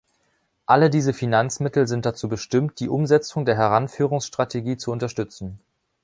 [0.65, 5.59] Alle diese Finanzmittel sind dazu bestimmt, die Umsetzung der Heranführungsstrategie zu unterstützen.